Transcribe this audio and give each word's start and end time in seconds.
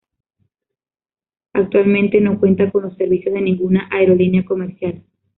Actualmente 1.53 2.19
no 2.21 2.39
cuenta 2.39 2.71
con 2.71 2.81
los 2.81 2.95
servicios 2.97 3.35
de 3.35 3.41
ninguna 3.41 3.87
aerolínea 3.91 4.43
comercial. 4.43 5.03